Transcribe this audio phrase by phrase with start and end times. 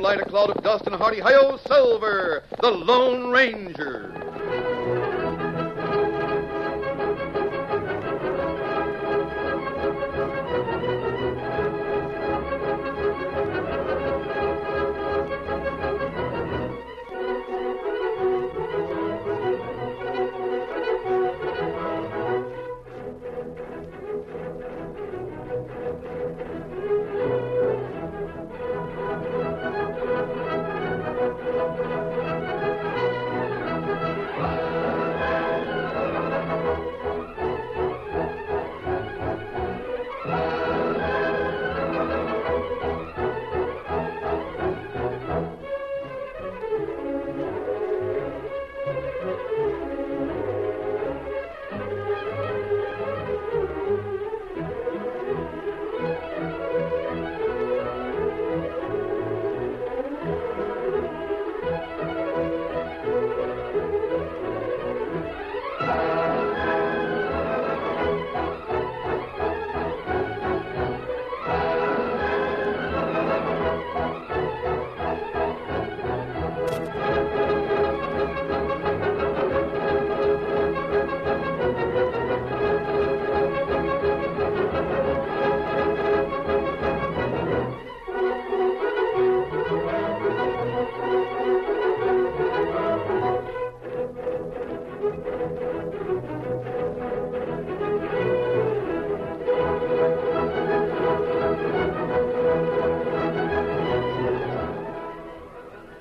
[0.00, 4.19] Light, a cloud of dust, and hearty hi-yo silver, the Lone Ranger.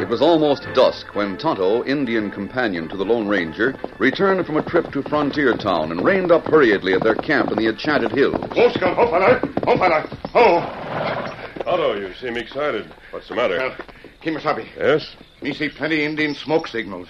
[0.00, 4.62] It was almost dusk when Tonto, Indian companion to the Lone Ranger, returned from a
[4.62, 8.44] trip to Frontier Town and reined up hurriedly at their camp in the Enchanted Hills.
[8.50, 9.40] Close, come, oh, fella!
[9.76, 10.30] Fella!
[10.34, 11.62] Oh!
[11.64, 12.92] Tonto, you seem excited.
[13.10, 13.58] What's the matter?
[13.58, 13.76] Well,
[14.22, 15.14] Kimasabi, yes?
[15.42, 17.08] me see plenty Indian smoke signals.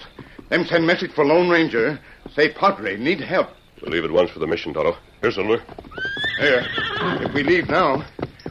[0.49, 1.99] Them send message for Lone Ranger.
[2.35, 3.49] Say Padre need help.
[3.81, 4.95] We'll leave at once for the mission, Tonto.
[5.21, 5.63] Here, Silver.
[6.41, 6.65] Here,
[7.21, 8.03] if we leave now,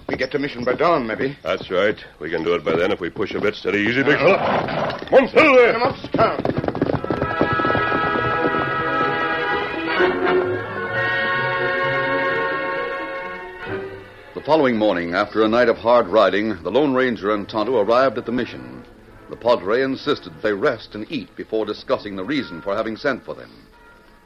[0.06, 1.36] we get to mission by dawn, maybe.
[1.42, 1.96] That's right.
[2.20, 4.34] We can do it by then if we push a bit steady, easy, big fella.
[4.34, 5.04] Uh-huh.
[5.06, 5.72] Come on, Silver!
[5.72, 5.96] Come up,
[14.36, 18.18] The following morning, after a night of hard riding, the Lone Ranger and Tonto arrived
[18.18, 18.84] at the mission.
[19.30, 23.24] The Padre insisted that they rest and eat before discussing the reason for having sent
[23.24, 23.50] for them.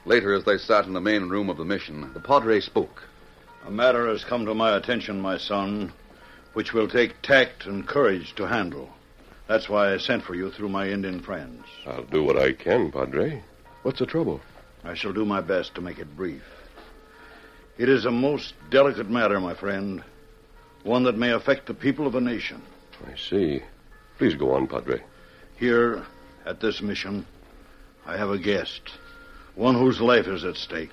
[0.04, 3.04] Later, as they sat in the main room of the mission, the Padre spoke.
[3.66, 5.92] A matter has come to my attention, my son,
[6.52, 8.90] which will take tact and courage to handle.
[9.48, 11.64] That's why I sent for you through my Indian friends.
[11.86, 13.42] I'll do what I can, Padre.
[13.82, 14.42] What's the trouble?
[14.84, 16.42] I shall do my best to make it brief.
[17.78, 20.04] It is a most delicate matter, my friend,
[20.82, 22.60] one that may affect the people of a nation.
[23.06, 23.62] I see.
[24.18, 25.00] Please go on, Padre.
[25.56, 26.04] Here,
[26.44, 27.26] at this mission,
[28.04, 28.82] I have a guest,
[29.54, 30.90] one whose life is at stake.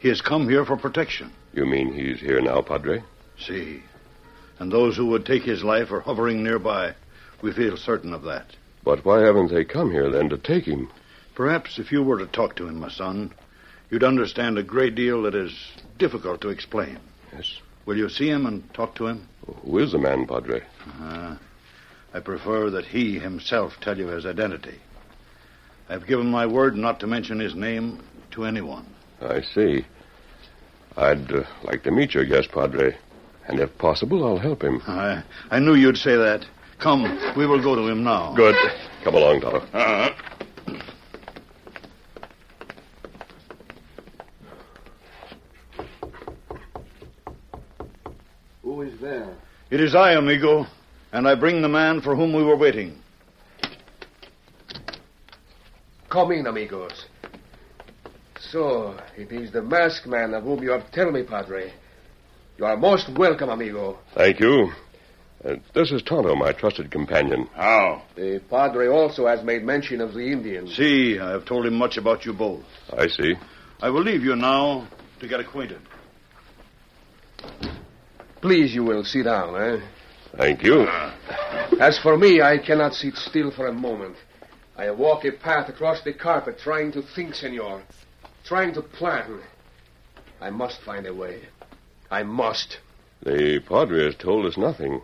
[0.00, 1.32] He has come here for protection.
[1.54, 3.02] You mean he's here now, Padre?
[3.38, 3.82] See,
[4.58, 6.94] and those who would take his life are hovering nearby.
[7.42, 8.46] We feel certain of that.
[8.82, 10.90] But why haven't they come here then to take him?
[11.34, 13.32] Perhaps if you were to talk to him, my son,
[13.90, 15.52] you'd understand a great deal that is
[15.98, 16.98] difficult to explain.
[17.32, 17.60] Yes.
[17.86, 19.28] Will you see him and talk to him?
[19.64, 20.62] Who is the man, Padre?
[21.00, 21.36] Uh,
[22.12, 24.78] I prefer that he himself tell you his identity.
[25.88, 28.02] I've given my word not to mention his name
[28.32, 28.86] to anyone.
[29.20, 29.84] I see.
[30.96, 32.96] I'd uh, like to meet your guest, Padre.
[33.46, 34.80] And if possible, I'll help him.
[34.86, 36.46] I, I knew you'd say that.
[36.78, 37.02] Come,
[37.36, 38.34] we will go to him now.
[38.34, 38.56] Good.
[39.02, 39.58] Come along, Tonto.
[39.72, 40.10] Uh-huh.
[48.62, 49.36] Who is is there?
[49.70, 50.66] It is I, amigo,
[51.12, 52.98] and I bring the man for whom we were waiting.
[56.08, 57.06] Come in, amigos.
[58.54, 61.72] So, it is the masked man of whom you have told me, Padre.
[62.56, 63.98] You are most welcome, amigo.
[64.14, 64.70] Thank you.
[65.44, 67.48] Uh, this is Tonto, my trusted companion.
[67.56, 68.04] How?
[68.14, 70.76] The Padre also has made mention of the Indians.
[70.76, 72.62] See, I have told him much about you both.
[72.96, 73.34] I see.
[73.82, 74.86] I will leave you now
[75.18, 75.80] to get acquainted.
[78.40, 79.84] Please, you will sit down, eh?
[80.36, 80.86] Thank you.
[81.80, 84.14] As for me, I cannot sit still for a moment.
[84.76, 87.82] I walk a path across the carpet trying to think, senor.
[88.44, 89.40] Trying to plan.
[90.40, 91.40] I must find a way.
[92.10, 92.78] I must.
[93.22, 95.00] The Padre has told us nothing.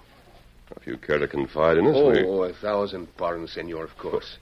[0.77, 2.25] If you care to confide in us, Oh, we...
[2.25, 4.37] oh, a thousand pardons, senor, of course.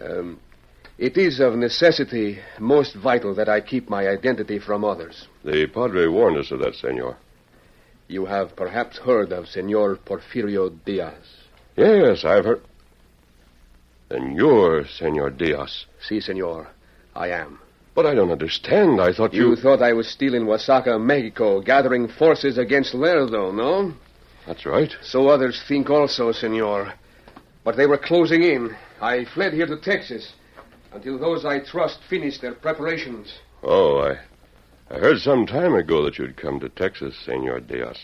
[0.00, 0.38] Um,
[0.98, 5.26] it is of necessity most vital that I keep my identity from others.
[5.44, 7.16] The Padre warned us of that, senor.
[8.08, 11.14] You have perhaps heard of Senor Porfirio Diaz.
[11.76, 12.62] Yes, I've heard.
[14.08, 15.84] Then you're Senor Diaz.
[16.00, 16.68] Si, senor.
[17.14, 17.58] I am.
[17.98, 19.00] But I don't understand.
[19.00, 19.50] I thought you...
[19.50, 23.92] You thought I was stealing in Oaxaca, Mexico, gathering forces against Lerdo, no?
[24.46, 24.92] That's right.
[25.02, 26.94] So others think also, senor.
[27.64, 28.76] But they were closing in.
[29.00, 30.32] I fled here to Texas
[30.92, 33.36] until those I trust finished their preparations.
[33.64, 34.94] Oh, I...
[34.94, 37.98] I heard some time ago that you'd come to Texas, Senor Diaz.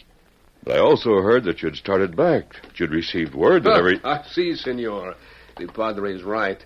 [0.64, 4.00] But I also heard that you'd started back, that you'd received word that ah, every...
[4.05, 5.14] I see, senor.
[5.56, 6.58] The padre is right.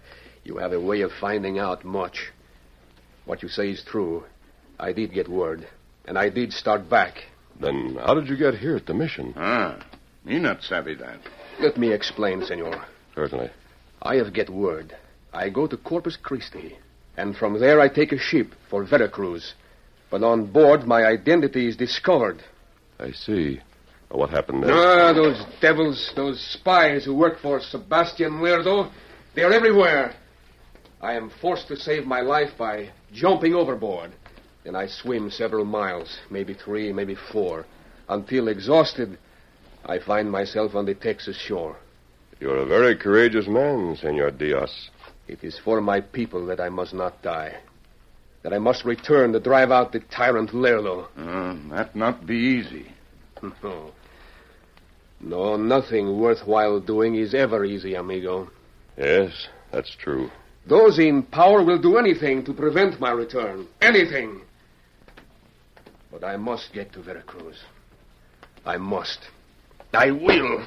[0.45, 2.33] You have a way of finding out much.
[3.29, 4.25] What you say is true.
[4.81, 5.69] I did get word,
[6.07, 7.25] and I did start back.
[7.61, 9.35] Then how did you get here at the mission?
[9.37, 9.85] Ah,
[10.25, 11.21] me not savvy that.
[11.61, 12.87] Let me explain, senor.
[13.15, 13.51] Certainly.
[14.01, 14.97] I have get word.
[15.35, 16.79] I go to Corpus Christi,
[17.19, 19.53] and from there I take a ship for Veracruz.
[20.11, 22.43] But on board, my identity is discovered.
[22.99, 23.61] I see.
[24.11, 24.71] What happened then?
[24.73, 28.91] Ah, those devils, those spies who work for Sebastian Lerdo,
[29.35, 30.15] they are everywhere.
[31.03, 34.13] I am forced to save my life by jumping overboard.
[34.65, 37.65] Then I swim several miles, maybe three, maybe four,
[38.09, 39.19] until exhausted,
[39.85, 41.77] I find myself on the Texas shore.
[42.41, 44.91] You're a very courageous man, Senor Diaz.
[45.27, 47.57] It is for my people that I must not die.
[48.43, 51.07] That I must return to drive out the tyrant Lerdo.
[51.17, 52.93] Uh, that not be easy.
[53.63, 53.93] No.
[55.21, 58.49] No, nothing worthwhile doing is ever easy, amigo.
[58.97, 60.31] Yes, that's true.
[60.67, 63.67] Those in power will do anything to prevent my return.
[63.81, 64.43] Anything.
[66.11, 67.57] But I must get to Veracruz.
[68.65, 69.21] I must.
[69.93, 70.67] I will.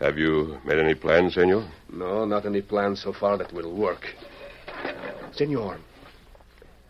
[0.00, 1.68] Have you made any plans, Senor?
[1.92, 4.14] No, not any plans so far that will work.
[5.32, 5.78] Senor,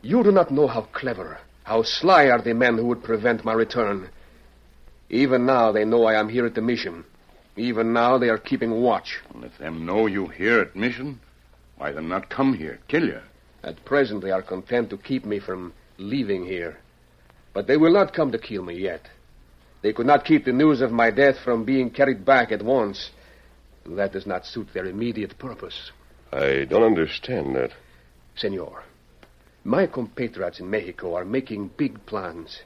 [0.02, 3.52] you do not know how clever, how sly are the men who would prevent my
[3.52, 4.08] return.
[5.08, 7.04] Even now they know I am here at the mission.
[7.56, 9.18] Even now they are keeping watch.
[9.34, 11.20] And if them know you here at mission,
[11.78, 13.20] why them not come here, kill you?
[13.62, 16.78] At present they are content to keep me from leaving here.
[17.54, 19.08] But they will not come to kill me yet.
[19.82, 23.10] They could not keep the news of my death from being carried back at once.
[23.86, 25.92] That does not suit their immediate purpose.
[26.32, 27.70] I don't understand that.
[28.36, 28.82] Senor,
[29.64, 32.60] my compatriots in Mexico are making big plans.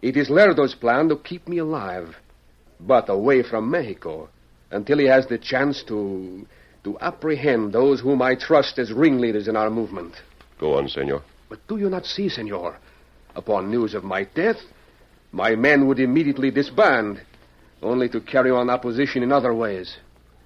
[0.00, 2.16] It is Lerdo's plan to keep me alive,
[2.80, 4.28] but away from Mexico,
[4.70, 6.46] until he has the chance to
[6.88, 10.14] to apprehend those whom I trust as ringleaders in our movement.
[10.58, 11.22] Go on, Senor.
[11.50, 12.78] But do you not see, senor?
[13.36, 14.56] Upon news of my death,
[15.30, 17.20] my men would immediately disband,
[17.82, 19.98] only to carry on opposition in other ways.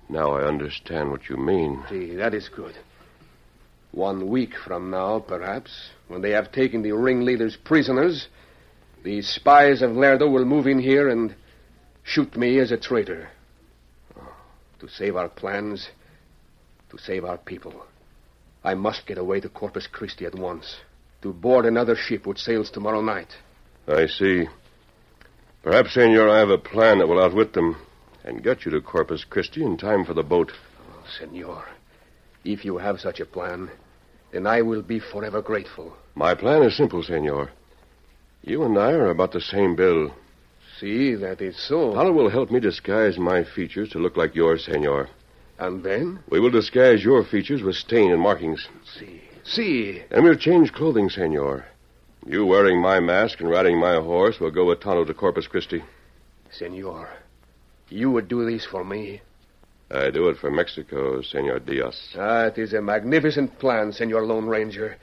[0.09, 1.85] Now I understand what you mean.
[1.89, 2.75] See, that is good.
[3.93, 5.71] One week from now, perhaps,
[6.09, 8.27] when they have taken the ringleaders prisoners,
[9.05, 11.37] the spies of Lerdo will move in here and
[12.03, 13.29] shoot me as a traitor.
[14.17, 14.35] Oh,
[14.81, 15.89] to save our plans,
[16.93, 17.75] to save our people.
[18.63, 20.77] I must get away to Corpus Christi at once,
[21.23, 23.29] to board another ship which sails tomorrow night.
[23.89, 24.47] I see.
[25.63, 27.77] Perhaps, Senor, I have a plan that will outwit them
[28.25, 30.53] and get you to Corpus Christi in time for the boat.
[30.93, 31.65] Oh, senor,
[32.45, 33.71] if you have such a plan,
[34.31, 35.97] then I will be forever grateful.
[36.15, 37.51] My plan is simple, Senor.
[38.43, 40.13] You and I are about the same build.
[40.79, 41.95] See, that is so.
[41.95, 45.09] Hala will help me disguise my features to look like yours, Senor.
[45.63, 46.19] And then?
[46.29, 48.67] We will disguise your features with stain and markings.
[48.99, 49.23] See.
[49.45, 50.03] See.
[50.11, 51.65] And we'll change clothing, Senor.
[52.27, 55.85] You wearing my mask and riding my horse will go with Tonto to Corpus Christi.
[56.51, 57.09] Senor,
[57.91, 59.21] you would do this for me.
[59.89, 62.09] I do it for Mexico, Senor Diaz.
[62.19, 64.97] Ah, it is a magnificent plan, Senor Lone Ranger.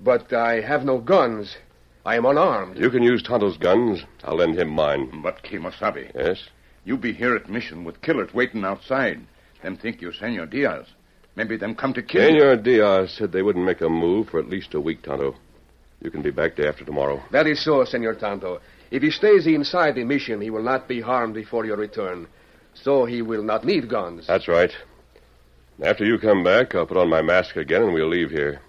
[0.00, 1.54] But I have no guns.
[2.06, 2.78] I am unarmed.
[2.78, 4.04] You can use Tonto's guns.
[4.24, 5.20] I'll lend him mine.
[5.22, 6.48] But Kimosabe, Yes?
[6.86, 9.20] you be here at mission with killers waiting outside.
[9.62, 10.86] Them think you Senor Diaz.
[11.34, 12.40] Maybe them come to kill you.
[12.40, 15.34] Senor Diaz said they wouldn't make a move for at least a week, Tonto.
[16.00, 17.22] You can be back day after tomorrow.
[17.32, 18.60] That is so, Senor Tonto.
[18.90, 22.26] If he stays inside the mission, he will not be harmed before your return.
[22.74, 24.26] So he will not need guns.
[24.26, 24.70] That's right.
[25.82, 28.60] After you come back, I'll put on my mask again and we'll leave here.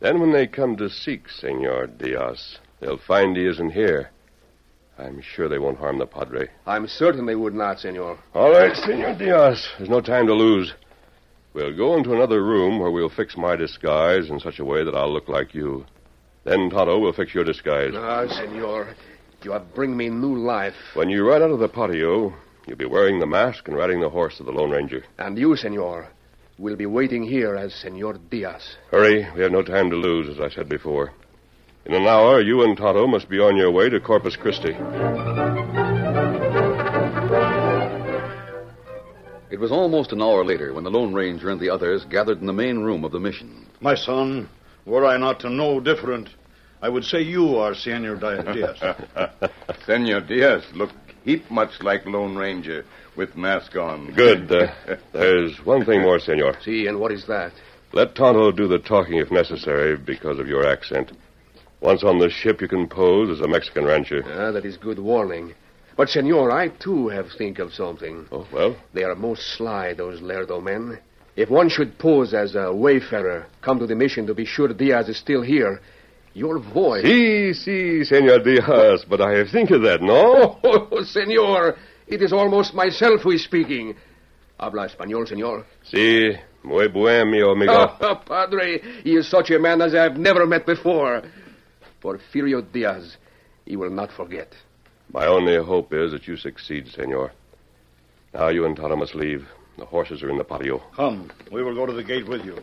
[0.00, 4.10] Then when they come to seek Senor Diaz, they'll find he isn't here.
[4.98, 6.48] I'm sure they won't harm the Padre.
[6.66, 8.18] I'm certain they would not, Senor.
[8.34, 9.66] All right, Senor Diaz.
[9.78, 10.72] There's no time to lose.
[11.52, 14.94] We'll go into another room where we'll fix my disguise in such a way that
[14.94, 15.84] I'll look like you.
[16.44, 17.92] Then Tonto will fix your disguise.
[17.94, 18.94] Ah, Senor,
[19.42, 20.74] you have bring me new life.
[20.94, 22.34] When you ride out of the patio,
[22.66, 25.04] you'll be wearing the mask and riding the horse of the Lone Ranger.
[25.18, 26.08] And you, Senor,
[26.58, 28.76] will be waiting here as Senor Diaz.
[28.90, 31.12] Hurry, we have no time to lose, as I said before.
[31.86, 34.70] In an hour, you and Tonto must be on your way to Corpus Christi.
[39.50, 42.46] It was almost an hour later when the Lone Ranger and the others gathered in
[42.46, 43.66] the main room of the mission.
[43.80, 44.48] My son,
[44.86, 46.30] were I not to know different,
[46.80, 48.78] I would say you are Senor Di- Diaz.
[49.86, 50.90] Senor Diaz look
[51.24, 54.12] heap much like Lone Ranger with mask on.
[54.12, 54.50] Good.
[54.50, 54.72] Uh,
[55.12, 56.56] there's one thing more, Senor.
[56.62, 57.52] See, and what is that?
[57.92, 61.12] Let Tonto do the talking if necessary because of your accent.
[61.84, 64.22] Once on the ship, you can pose as a Mexican rancher.
[64.26, 65.52] Ah, that is good warning.
[65.98, 68.26] But, Senor, I too have think of something.
[68.32, 68.74] Oh, well?
[68.94, 70.98] They are most sly, those Lerdo men.
[71.36, 75.10] If one should pose as a wayfarer, come to the mission to be sure Diaz
[75.10, 75.82] is still here,
[76.32, 77.04] your voice.
[77.04, 80.58] Si, si, Senor Diaz, but I have think of that, no?
[80.64, 81.76] Oh, senor,
[82.06, 83.94] it is almost myself who is speaking.
[84.58, 85.66] Habla español, senor.
[85.82, 87.72] Si, muy buen, mi amigo.
[87.72, 91.22] Ah, padre, he is such a man as I have never met before.
[92.04, 93.16] Porfirio Diaz,
[93.64, 94.52] he will not forget.
[95.10, 97.32] My only hope is that you succeed, Senor.
[98.34, 99.48] Now you and Tonto must leave.
[99.78, 100.82] The horses are in the patio.
[100.94, 102.58] Come, we will go to the gate with you.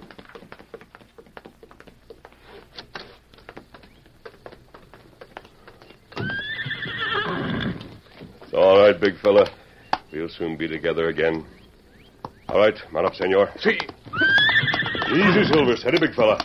[8.44, 9.50] It's all right, big fella.
[10.12, 11.46] We'll soon be together again.
[12.50, 13.50] All right, mount up, Senor.
[13.60, 13.78] See,
[15.10, 15.76] Easy, Silver.
[15.78, 16.38] Steady, big fella.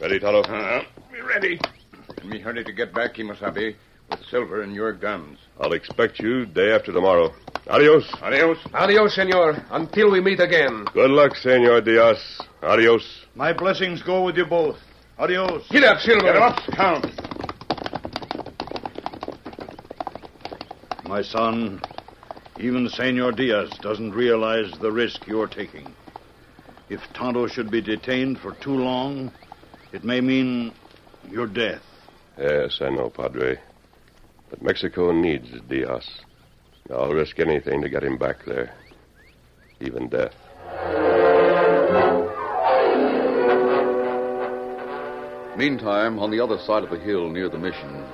[0.00, 0.42] Ready, Tonto?
[0.42, 1.58] Uh, be ready.
[2.28, 3.74] And me hurry to get back, Kimosabe,
[4.10, 5.38] with silver and your guns.
[5.58, 7.32] I'll expect you day after tomorrow.
[7.68, 8.04] Adios.
[8.20, 8.58] Adios.
[8.74, 10.84] adios, senor, until we meet again.
[10.92, 12.18] Good luck, Senor Diaz.
[12.62, 13.24] Adios.
[13.34, 14.76] My blessings go with you both.
[15.18, 15.66] Adios.
[15.70, 16.20] Get up, Silver.
[16.20, 17.06] Get up, Scout.
[21.04, 21.80] My son,
[22.60, 25.94] even Senor Diaz doesn't realize the risk you're taking.
[26.90, 29.32] If Tonto should be detained for too long,
[29.94, 30.74] it may mean
[31.30, 31.80] your death.
[32.38, 33.58] Yes, I know, Padre.
[34.48, 36.08] But Mexico needs Diaz.
[36.90, 38.72] I'll risk anything to get him back there,
[39.80, 40.34] even death.
[45.58, 48.04] Meantime, on the other side of the hill near the mission,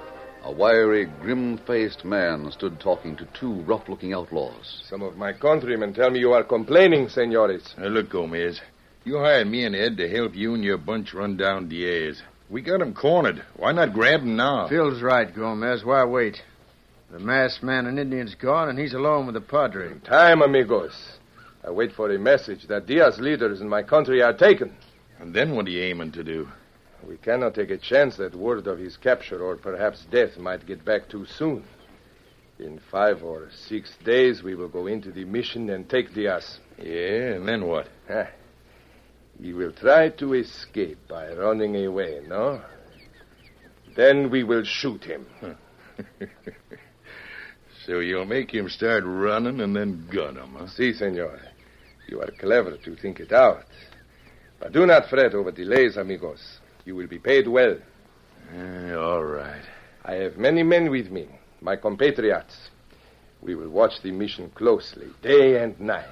[0.44, 4.82] a wiry, grim faced man stood talking to two rough looking outlaws.
[4.88, 7.74] Some of my countrymen tell me you are complaining, senores.
[7.78, 8.60] Now, look, Gomez.
[9.04, 12.22] You hired me and Ed to help you and your bunch run down Diaz.
[12.50, 13.42] We got him cornered.
[13.56, 14.68] Why not grab him now?
[14.68, 15.84] Phil's right, Gomez.
[15.84, 16.42] Why wait?
[17.10, 19.94] The masked man and Indian's gone, and he's alone with the Padre.
[20.00, 21.18] Time, amigos.
[21.66, 24.74] I wait for a message that Diaz leaders in my country are taken.
[25.18, 26.48] And then what are you aiming to do?
[27.06, 30.84] We cannot take a chance that word of his capture or perhaps death might get
[30.84, 31.64] back too soon.
[32.58, 36.58] In five or six days, we will go into the mission and take Diaz.
[36.78, 37.88] Yeah, and then what?
[38.08, 38.26] Eh.
[39.40, 42.62] He will try to escape by running away, no?
[43.96, 45.26] Then we will shoot him.
[47.86, 50.68] So you'll make him start running and then gun him, huh?
[50.68, 51.38] Si, senor.
[52.08, 53.64] You are clever to think it out.
[54.58, 56.60] But do not fret over delays, amigos.
[56.86, 57.76] You will be paid well.
[58.54, 59.64] Eh, all right.
[60.02, 61.28] I have many men with me,
[61.60, 62.70] my compatriots.
[63.42, 66.06] We will watch the mission closely, day and night.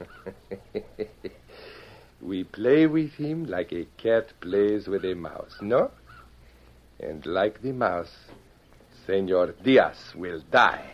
[2.24, 5.90] we play with him like a cat plays with a mouse, no?
[6.98, 8.14] And like the mouse,
[9.06, 10.90] Senor Diaz will die.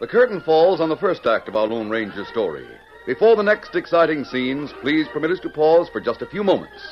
[0.00, 2.66] The curtain falls on the first act of our Lone Ranger story.
[3.06, 6.82] Before the next exciting scenes, please permit us to pause for just a few moments.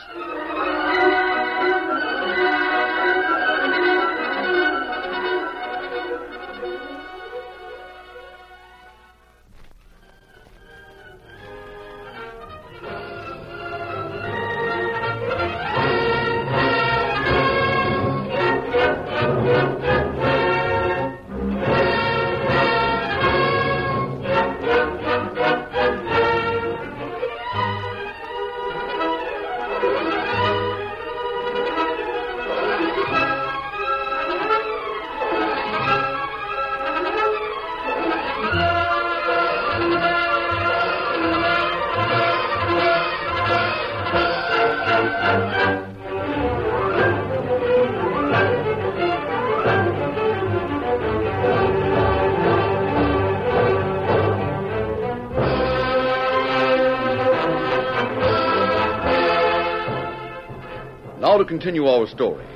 [61.52, 62.46] Continue our story.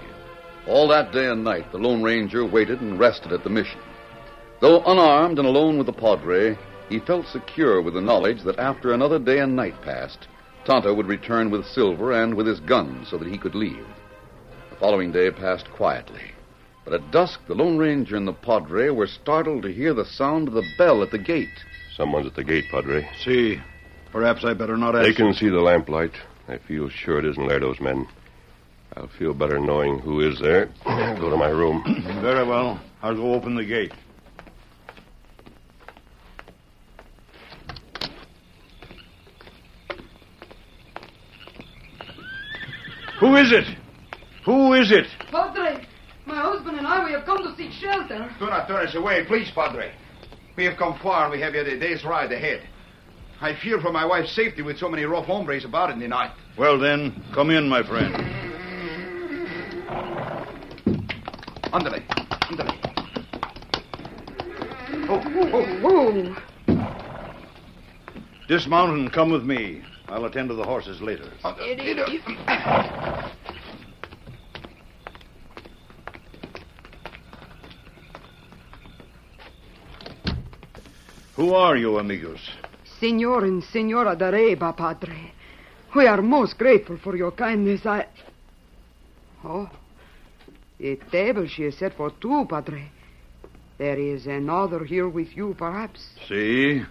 [0.67, 3.79] All that day and night, the Lone Ranger waited and rested at the mission.
[4.63, 6.57] Though unarmed and alone with the Padre,
[6.89, 10.29] he felt secure with the knowledge that after another day and night passed,
[10.65, 13.85] Tonto would return with silver and with his gun so that he could leave.
[14.71, 16.33] The following day passed quietly.
[16.87, 20.49] But at dusk, the Lone Ranger and the Padre were startled to hear the sound
[20.49, 21.59] of the bell at the gate.
[21.95, 23.07] Someone's at the gate, Padre.
[23.23, 23.61] See,
[24.11, 25.05] perhaps I better not ask.
[25.05, 26.13] They can see the lamplight.
[26.49, 28.09] I feel sure it isn't Lerdo's men.
[28.97, 30.67] I'll feel better knowing who is there.
[30.85, 31.83] Go to my room.
[32.23, 32.81] Very well.
[33.03, 33.93] I'll go open the gate.
[43.21, 43.65] Who is it?
[44.45, 45.07] Who is it?
[45.31, 45.87] Padre,
[46.25, 48.35] my husband and I, we have come to seek shelter.
[48.39, 49.93] Do not turn us away, please, Padre.
[50.57, 52.67] We have come far and we have yet a day's ride ahead.
[53.41, 56.33] I fear for my wife's safety with so many rough hombres about in the night.
[56.59, 58.46] Well, then, come in, my friend.
[61.73, 62.03] Andale,
[62.51, 62.75] andale.
[65.09, 66.37] Oh, oh, oh, Oh,
[68.49, 69.83] Dismount and come with me.
[70.09, 71.31] I'll attend to the horses later.
[71.45, 71.55] Uh,
[81.35, 82.41] Who are you, amigos?
[82.99, 85.33] Senor and Senora Dareba, Padre.
[85.95, 87.85] We are most grateful for your kindness.
[87.85, 88.07] I.
[89.45, 89.69] Oh,
[90.81, 92.91] a table she has set for two, Padre.
[93.79, 96.07] There is another here with you, perhaps.
[96.29, 96.83] See?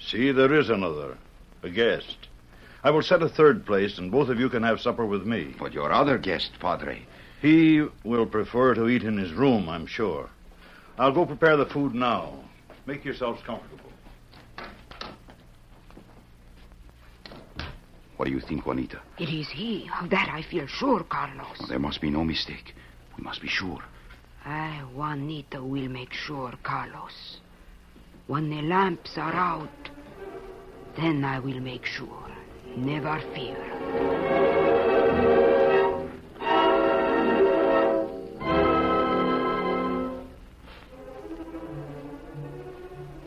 [0.00, 1.16] See, there is another.
[1.62, 2.28] A guest.
[2.84, 5.54] I will set a third place, and both of you can have supper with me.
[5.58, 7.02] But your other guest, Padre.
[7.40, 10.28] He will prefer to eat in his room, I'm sure.
[10.98, 12.34] I'll go prepare the food now.
[12.86, 13.90] Make yourselves comfortable.
[18.16, 19.00] What do you think, Juanita?
[19.18, 19.88] It is he.
[20.00, 21.58] Of that I feel sure, Carlos.
[21.68, 22.74] There must be no mistake.
[23.16, 23.82] We must be sure.
[24.44, 27.38] I, Juanita, will make sure, Carlos.
[28.26, 29.90] When the lamps are out,
[30.96, 32.26] then I will make sure.
[32.76, 33.58] Never fear.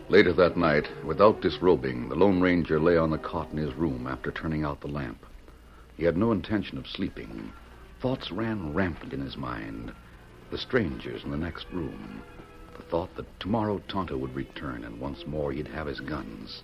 [0.10, 4.08] Later that night, without disrobing, the Lone Ranger lay on the cot in his room
[4.08, 5.26] after turning out the lamp.
[5.98, 7.52] He had no intention of sleeping.
[8.06, 9.92] Thoughts ran rampant in his mind.
[10.52, 12.22] The strangers in the next room.
[12.78, 16.62] The thought that tomorrow Tonto would return and once more he'd have his guns.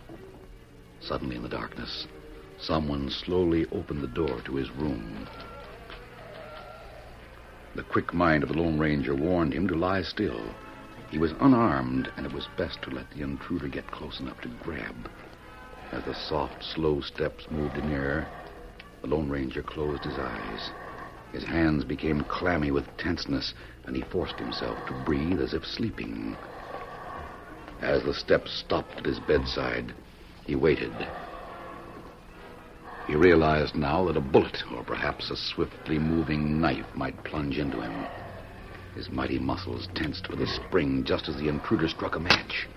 [0.99, 2.05] Suddenly in the darkness,
[2.59, 5.27] someone slowly opened the door to his room.
[7.73, 10.53] The quick mind of the Lone Ranger warned him to lie still.
[11.09, 14.47] He was unarmed, and it was best to let the intruder get close enough to
[14.47, 15.09] grab.
[15.91, 18.27] As the soft, slow steps moved nearer,
[19.01, 20.69] the Lone Ranger closed his eyes.
[21.31, 23.53] His hands became clammy with tenseness,
[23.85, 26.35] and he forced himself to breathe as if sleeping.
[27.81, 29.93] As the steps stopped at his bedside,
[30.45, 31.07] he waited.
[33.07, 37.81] He realized now that a bullet, or perhaps a swiftly moving knife, might plunge into
[37.81, 38.07] him.
[38.95, 42.67] His mighty muscles tensed with a spring just as the intruder struck a match.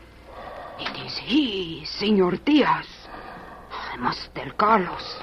[0.79, 2.87] It is he, Senor Diaz.
[3.71, 5.17] I must tell Carlos.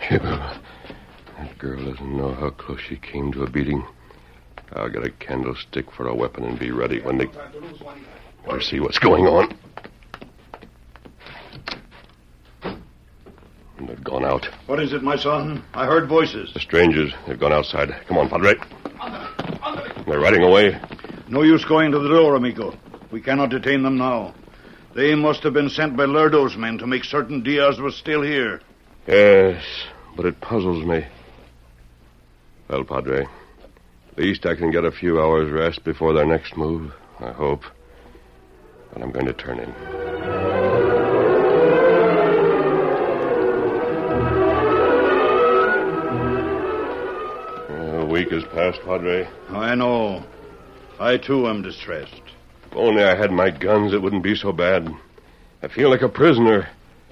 [0.00, 0.58] Chibble,
[1.38, 3.86] that girl doesn't know how close she came to a beating.
[4.72, 7.26] I'll get a candlestick for a weapon and be ready when they.
[8.46, 9.54] Better see what's going on.
[13.78, 14.46] They've gone out.
[14.66, 15.62] What is it, my son?
[15.74, 16.52] I heard voices.
[16.54, 17.94] The strangers, they've gone outside.
[18.06, 18.54] Come on, Padre.
[20.06, 20.80] They're riding away.
[21.28, 22.74] No use going to the door, amigo.
[23.10, 24.34] We cannot detain them now.
[24.94, 28.60] They must have been sent by Lerdo's men to make certain Diaz was still here.
[29.06, 29.62] Yes,
[30.16, 31.06] but it puzzles me.
[32.70, 33.26] Well, Padre,
[34.12, 37.64] at least I can get a few hours' rest before their next move, I hope.
[38.92, 39.70] But I'm going to turn in.
[48.02, 49.28] A week has passed, Padre.
[49.48, 50.24] Oh, I know.
[51.00, 52.22] I, too, am distressed.
[52.70, 54.88] If only I had my guns, it wouldn't be so bad.
[55.60, 56.68] I feel like a prisoner,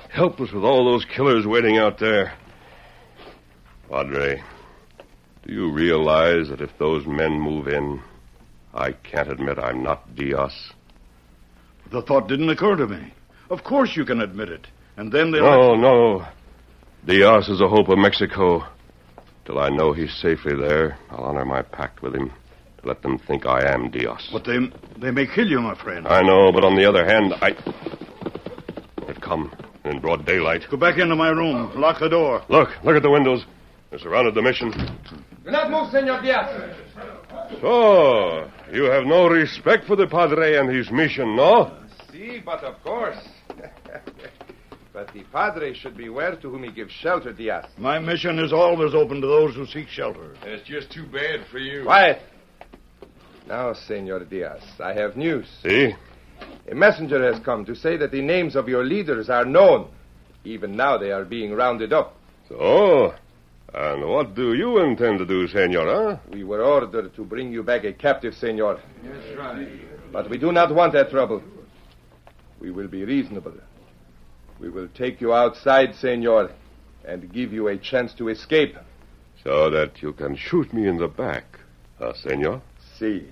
[0.09, 2.33] helpless with all those killers waiting out there.
[3.90, 4.40] Padre,
[5.48, 8.02] do you realize that if those men move in,
[8.74, 10.52] I can't admit I'm not Diaz?
[11.90, 13.14] The thought didn't occur to me.
[13.48, 14.66] Of course you can admit it.
[14.98, 15.42] And then they'll.
[15.42, 16.26] No, no.
[17.06, 18.62] Diaz is the hope of Mexico.
[19.46, 22.30] Till I know he's safely there, I'll honor my pact with him
[22.82, 24.28] to let them think I am Diaz.
[24.30, 24.58] But they,
[24.98, 26.06] they may kill you, my friend.
[26.06, 27.52] I know, but on the other hand, I.
[29.06, 29.50] They've come.
[29.84, 30.64] In broad daylight.
[30.70, 31.72] Go back into my room.
[31.80, 32.42] Lock the door.
[32.50, 33.46] Look, look at the windows.
[33.90, 34.74] They surrounded the mission.
[35.48, 36.76] Do not move, Senor Diaz.
[37.62, 41.74] So, you have no respect for the Padre and his mission, no?
[42.12, 43.16] See, but of course.
[44.92, 47.64] but the Padre should beware to whom he gives shelter, Diaz.
[47.78, 50.37] My mission is always open to those who seek shelter.
[50.42, 51.84] It's just too bad for you.
[51.84, 52.20] Quiet.
[53.46, 55.46] Now, Senor Diaz, I have news.
[55.62, 55.94] See?
[56.70, 59.88] A messenger has come to say that the names of your leaders are known.
[60.44, 62.16] Even now they are being rounded up.
[62.50, 63.14] So,
[63.74, 66.20] and what do you intend to do, senora?
[66.33, 68.81] We were ordered to bring you back a captive, senor.
[69.02, 69.68] That's right.
[70.11, 71.42] But we do not want that trouble.
[72.61, 73.54] We will be reasonable.
[74.59, 76.50] We will take you outside, senor,
[77.04, 78.76] and give you a chance to escape.
[79.44, 81.44] So that you can shoot me in the back,
[81.98, 82.62] huh, senor?
[82.98, 83.28] See,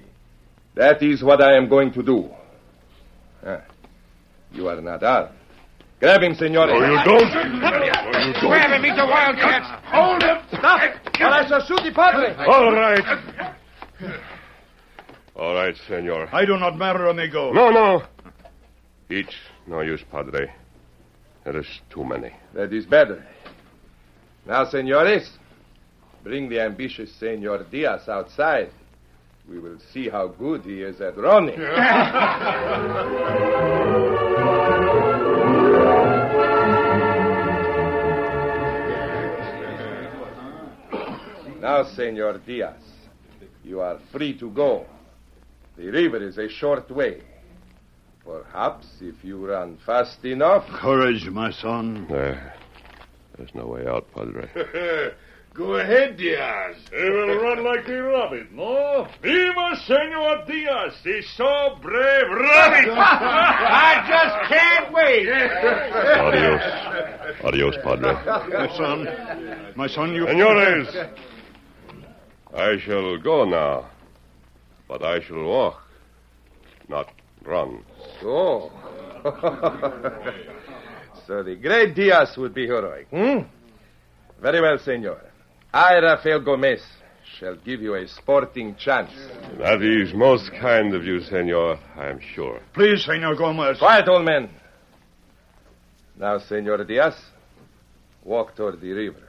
[0.75, 2.31] that is what I am going to do.
[3.45, 3.63] Ah,
[4.53, 5.35] you are not armed.
[5.99, 6.67] Grab him, senor.
[6.67, 7.96] No, you don't.
[8.27, 8.51] No, you don't.
[8.51, 9.63] Grab him, he's a wildcat.
[9.87, 10.39] Hold him!
[10.59, 10.81] Stop!
[11.21, 12.35] Or I shall shoot the padre.
[12.47, 13.55] All right.
[15.37, 16.29] All right, senor.
[16.35, 17.53] I do not matter, amigo.
[17.53, 18.03] No, no.
[19.11, 19.35] Each,
[19.67, 20.53] no use, Padre.
[21.45, 22.33] There is too many.
[22.55, 23.25] That is better.
[24.47, 25.31] Now, senores,
[26.25, 28.71] bring the ambitious Senor Diaz outside.
[29.49, 31.61] We will see how good he is at running.
[41.67, 42.81] now, Senor Diaz,
[43.65, 44.87] you are free to go.
[45.77, 47.23] The river is a short way.
[48.25, 50.65] Perhaps if you run fast enough.
[50.69, 52.07] Courage, my son.
[52.09, 52.55] There.
[53.37, 54.49] There's no way out, Padre.
[55.55, 56.77] Go ahead, Diaz.
[56.91, 59.09] He will run like the rabbit, no?
[59.21, 62.91] Viva Senor Diaz, the so brave rabbit!
[62.97, 65.29] I just can't wait.
[66.27, 67.43] Adios.
[67.43, 68.13] Adios, Padre.
[68.53, 69.73] My son.
[69.75, 70.27] My son, you.
[70.27, 70.95] Senores,
[72.57, 73.87] I shall go now,
[74.89, 75.83] but I shall walk,
[76.89, 77.13] not
[77.45, 77.85] run.
[78.23, 78.73] So.
[81.27, 83.41] so the great Diaz would be heroic, hmm?
[84.41, 85.21] Very well, senor.
[85.73, 86.81] I, Rafael Gomez,
[87.39, 89.11] shall give you a sporting chance.
[89.59, 92.61] That is most kind of you, senor, I am sure.
[92.73, 93.79] Please, Senor Gomez.
[93.79, 94.49] Quiet, old man.
[96.19, 97.15] Now, Senor Diaz,
[98.25, 99.29] walk toward the river.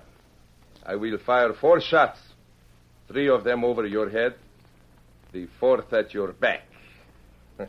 [0.86, 2.20] I will fire four shots,
[3.08, 4.36] three of them over your head,
[5.32, 6.64] the fourth at your back.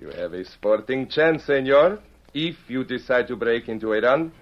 [0.00, 1.98] you have a sporting chance, senor,
[2.34, 4.32] if you decide to break into a run.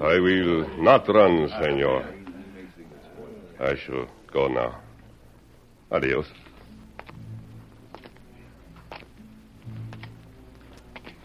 [0.00, 2.04] I will not run, senor.
[3.60, 4.80] I shall go now.
[5.90, 6.26] Adios.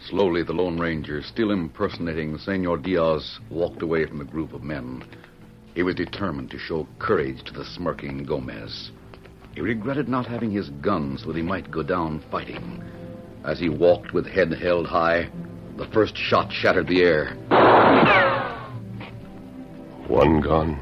[0.10, 5.04] Slowly, the Lone Ranger, still impersonating Senor Diaz, walked away from the group of men.
[5.78, 8.90] He was determined to show courage to the smirking Gomez.
[9.54, 12.84] He regretted not having his gun so that he might go down fighting.
[13.46, 15.30] As he walked with head held high,
[15.78, 17.36] the first shot shattered the air.
[20.08, 20.80] One gun.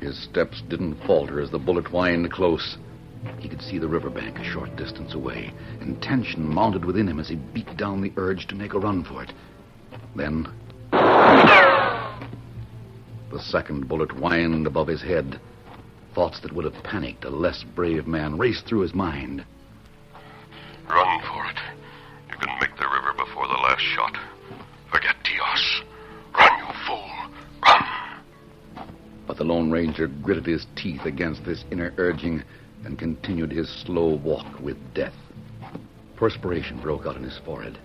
[0.00, 2.78] His steps didn't falter as the bullet whined close.
[3.38, 7.28] He could see the riverbank a short distance away, and tension mounted within him as
[7.28, 9.32] he beat down the urge to make a run for it.
[10.16, 10.48] Then.
[13.30, 15.40] The second bullet whined above his head.
[16.14, 19.44] Thoughts that would have panicked a less brave man raced through his mind.
[20.88, 21.58] Run for it.
[22.30, 24.16] You can make the river before the last shot.
[24.90, 25.82] Forget Diaz.
[26.38, 27.10] Run, you fool.
[27.64, 28.86] Run.
[29.26, 32.42] But the Lone Ranger gritted his teeth against this inner urging
[32.84, 35.14] and continued his slow walk with death.
[36.16, 37.78] Perspiration broke out on his forehead.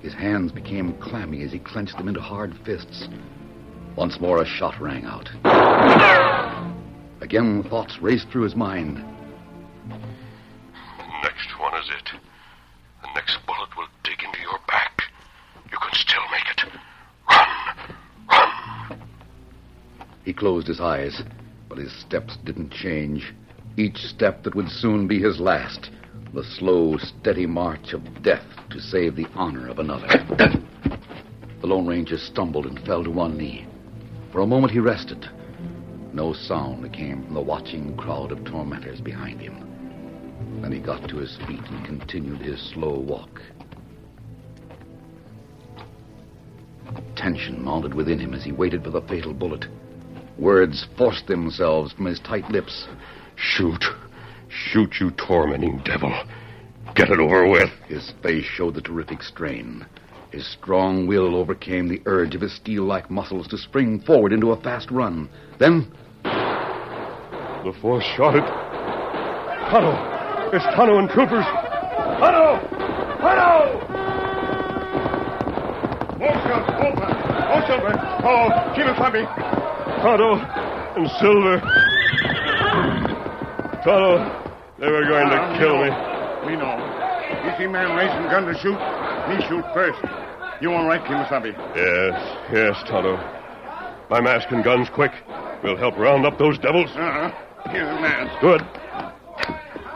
[0.00, 3.08] His hands became clammy as he clenched them into hard fists.
[3.96, 5.30] Once more, a shot rang out.
[7.22, 8.98] Again, thoughts raced through his mind.
[9.88, 12.10] The next one is it.
[13.02, 15.02] The next bullet will dig into your back.
[15.72, 16.64] You can still make it.
[17.30, 17.96] Run.
[18.30, 19.00] Run.
[20.24, 21.22] He closed his eyes,
[21.68, 23.32] but his steps didn't change.
[23.78, 25.90] Each step that would soon be his last.
[26.34, 30.06] The slow, steady march of death to save the honor of another.
[30.06, 33.66] the Lone Ranger stumbled and fell to one knee.
[34.36, 35.30] For a moment he rested.
[36.12, 40.60] No sound came from the watching crowd of tormentors behind him.
[40.60, 43.40] Then he got to his feet and continued his slow walk.
[47.16, 49.64] Tension mounted within him as he waited for the fatal bullet.
[50.38, 52.88] Words forced themselves from his tight lips.
[53.36, 53.86] Shoot.
[54.50, 56.12] Shoot, you tormenting devil.
[56.94, 57.70] get it over with.
[57.88, 59.86] His face showed the terrific strain.
[60.36, 64.52] His strong will overcame the urge of his steel like muscles to spring forward into
[64.52, 65.30] a fast run.
[65.58, 65.90] Then.
[66.24, 68.44] The force shot it.
[69.72, 69.96] Tonto!
[70.52, 71.46] It's Tonto and troopers!
[72.20, 72.60] Tonto!
[73.16, 73.80] Tonto!
[76.20, 77.08] Walter, Walter,
[77.48, 77.96] oh, Silver.
[78.28, 78.52] Oh,
[79.16, 79.24] me.
[80.04, 80.36] Tonto
[81.00, 81.64] and Silver.
[83.82, 84.20] Tonto,
[84.78, 85.88] they were going to kill me.
[86.44, 86.76] We know.
[87.42, 88.76] You see man raising gun to shoot?
[89.30, 90.25] Me shoot first.
[90.60, 91.52] You all right, Kimasabi?
[91.76, 93.16] Yes, yes, Tonto.
[94.08, 95.12] My mask and guns, quick.
[95.62, 96.90] We'll help round up those devils.
[96.94, 97.30] Uh-huh.
[97.70, 98.40] Here's mask.
[98.40, 98.62] Good.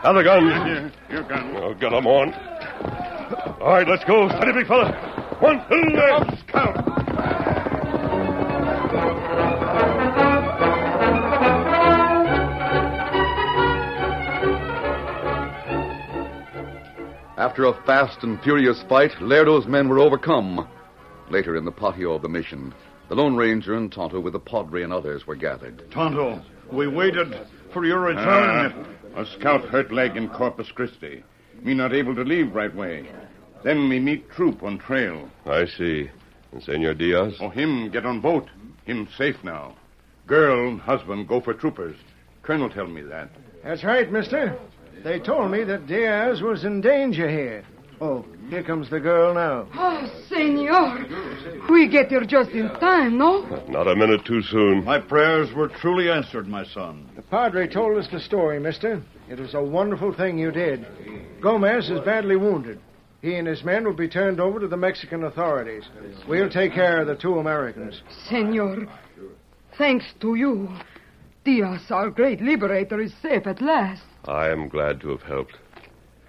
[0.03, 0.51] Have the guns.
[0.65, 1.77] Here, your gun.
[1.79, 2.33] Get 'em on.
[3.61, 4.27] All right, let's go.
[4.29, 4.91] Steady, big fella.
[5.39, 6.37] One, two, three.
[6.47, 7.00] Scout.
[17.41, 20.67] After a fast and furious fight, Lerdo's men were overcome.
[21.31, 22.71] Later in the patio of the mission,
[23.09, 25.81] the Lone Ranger and Tonto with the Padre and others were gathered.
[25.89, 26.39] Tonto,
[26.71, 27.35] we waited
[27.73, 28.85] for your Uh, return.
[29.15, 31.23] a scout hurt leg in Corpus Christi.
[31.63, 33.07] Me not able to leave right way.
[33.63, 35.27] Then we meet troop on trail.
[35.47, 36.11] I see.
[36.51, 37.37] And Senor Diaz?
[37.41, 38.49] Oh, him get on boat.
[38.85, 39.73] Him safe now.
[40.27, 41.95] Girl and husband go for troopers.
[42.43, 43.29] Colonel tell me that.
[43.63, 44.59] That's right, mister.
[45.03, 47.63] They told me that Diaz was in danger here.
[47.99, 49.67] Oh, here comes the girl now.
[49.75, 51.05] Oh, senor.
[51.69, 53.41] We get here just in time, no?
[53.67, 54.83] Not a minute too soon.
[54.83, 57.07] My prayers were truly answered, my son.
[57.15, 59.03] The padre told us the story, mister.
[59.29, 60.85] It was a wonderful thing you did.
[61.41, 62.79] Gomez is badly wounded.
[63.21, 65.83] He and his men will be turned over to the Mexican authorities.
[66.27, 68.01] We'll take care of the two Americans.
[68.27, 68.87] Senor,
[69.77, 70.69] thanks to you,
[71.45, 74.01] Diaz, our great liberator, is safe at last.
[74.25, 75.57] I am glad to have helped.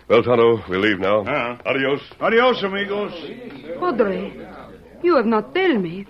[0.09, 1.21] Well, Tonto, we'll leave now.
[1.21, 2.01] Uh, Adios.
[2.21, 3.13] Adios, amigos.
[3.79, 4.47] Padre,
[5.03, 6.07] you have not told me.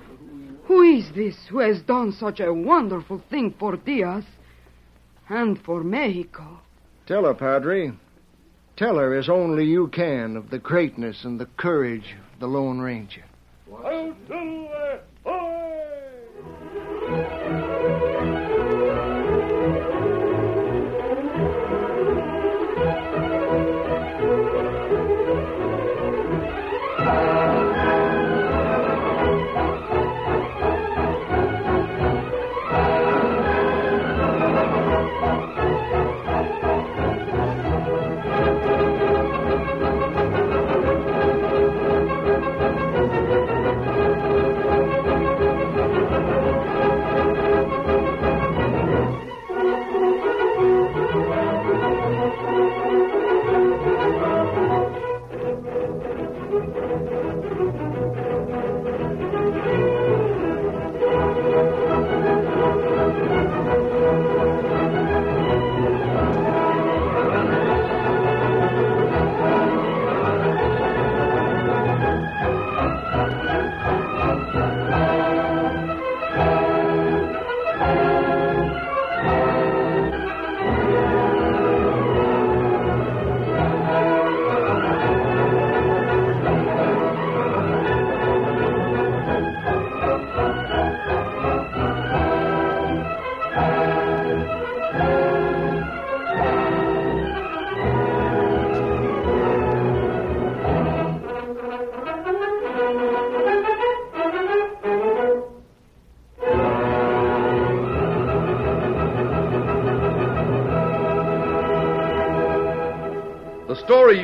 [0.64, 4.24] Who is this who has done such a wonderful thing for Diaz
[5.28, 6.60] and for Mexico?
[7.06, 7.92] Tell her, Padre.
[8.76, 12.80] Tell her as only you can of the greatness and the courage of the Lone
[12.80, 13.24] Ranger.
[13.68, 14.14] The